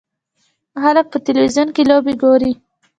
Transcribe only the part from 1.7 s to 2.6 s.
کې لوبې ګوري.